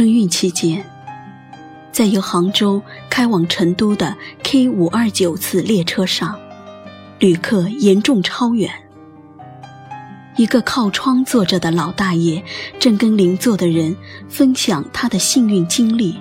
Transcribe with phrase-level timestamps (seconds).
[0.00, 0.82] 春运期间，
[1.92, 6.40] 在由杭州开往成都的 K 五二九次列车上，
[7.18, 8.72] 旅客严重超员。
[10.36, 12.42] 一个靠窗坐着的老大爷
[12.78, 13.94] 正跟邻座的人
[14.26, 16.18] 分享他的幸运经历。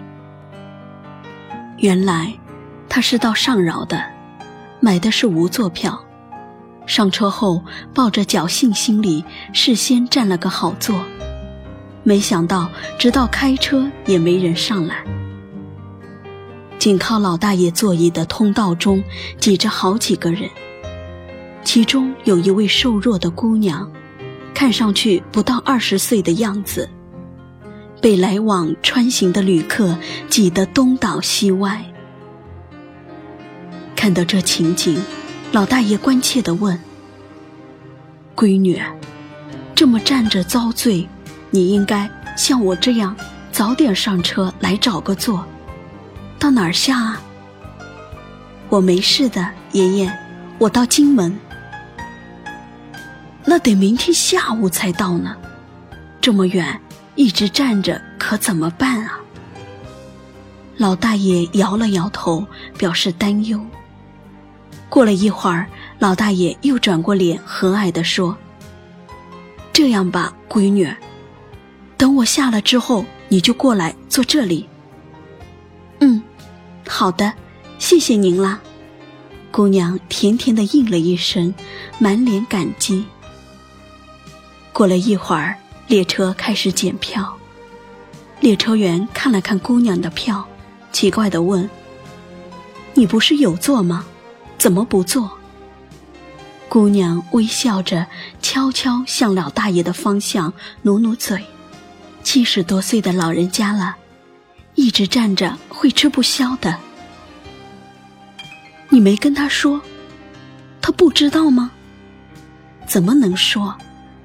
[1.77, 2.34] 原来，
[2.89, 4.04] 他是到上饶的，
[4.82, 6.04] 买的是无座票。
[6.85, 9.23] 上车后，抱着侥幸心理，
[9.54, 10.99] 事先占了个好座。
[12.03, 15.03] 没想到，直到开车也没人上来。
[16.77, 19.03] 紧靠老大爷座椅的通道中，
[19.40, 20.49] 挤着好几个人，
[21.63, 23.91] 其中有一位瘦弱的姑娘。
[24.54, 26.90] 看上去不到二十岁的样子，
[28.02, 29.98] 被来往穿行的旅客
[30.29, 31.85] 挤得东倒西歪。
[33.95, 35.02] 看到这情景，
[35.54, 36.77] 老大爷关切地问
[38.35, 38.81] ：“闺女，
[39.76, 41.07] 这么站着遭罪，
[41.52, 43.16] 你应该像我这样
[43.52, 45.46] 早点上车来找个座，
[46.38, 47.22] 到哪儿下啊
[48.70, 50.12] ？”“我没事的，爷爷，
[50.58, 51.38] 我到金门。”
[53.46, 55.36] 那得明天下午才到呢，
[56.22, 56.80] 这么远，
[57.16, 59.20] 一直站着可怎么办啊？
[60.77, 62.46] 老大爷摇了摇头，
[62.77, 63.60] 表示担忧。
[64.88, 68.38] 过了一会儿，老大爷又转过脸，和蔼地说
[69.74, 70.88] ：“这样吧，闺女，
[72.00, 74.68] 等我下了之后，你就过来坐这里。
[76.00, 76.24] ”“嗯，
[76.88, 77.34] 好的，
[77.78, 78.58] 谢谢您啦。”
[79.52, 81.53] 姑娘甜甜的应了一声，
[81.97, 83.03] 满脸感激。
[84.72, 87.36] 过了一会儿，列车开始检票。
[88.40, 90.47] 列车员看了看姑娘的票，
[90.94, 91.70] 奇怪的问
[92.96, 94.06] ：“你不是有座吗？
[94.58, 95.30] 怎么不坐？”
[96.70, 98.08] 姑娘微笑着，
[98.42, 101.44] 悄悄向老大爷的方向努努嘴。
[102.24, 103.96] 七十多岁的老人家了，
[104.75, 106.78] 一直站着会吃不消的。
[108.90, 109.81] 你没跟他说，
[110.81, 111.72] 他不知道吗？
[112.85, 113.75] 怎么能说？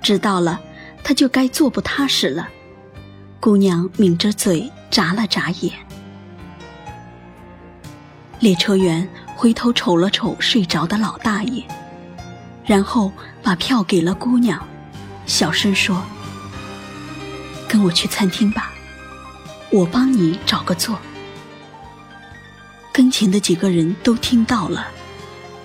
[0.02, 0.60] 知道了，
[1.02, 2.48] 他就该坐不踏实了。
[3.40, 5.72] 姑娘抿着嘴，眨了眨眼。
[8.40, 11.62] 列车员回头瞅了瞅睡着的老大爷，
[12.64, 13.10] 然后
[13.42, 14.62] 把票给了姑娘，
[15.26, 16.02] 小声说
[17.74, 18.70] ：“跟我去餐厅吧，
[19.68, 20.96] 我帮你找个座。”
[22.94, 24.86] 跟前的几个人都听到了，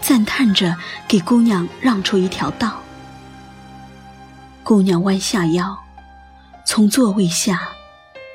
[0.02, 0.76] 赞叹着
[1.08, 2.82] 给姑娘让出一条道。
[4.64, 5.78] 姑娘弯下腰，
[6.66, 7.70] 从座位下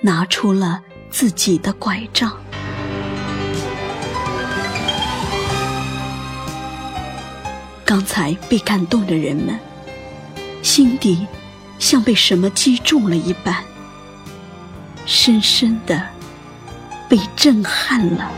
[0.02, 0.80] 拿出了
[1.10, 2.32] 自己的拐杖。
[7.84, 9.58] 刚才被感动的人们，
[10.62, 11.26] 心底
[11.84, 13.62] 像被什么击中了一般，
[15.04, 16.02] 深深的
[17.10, 18.30] 被震撼了。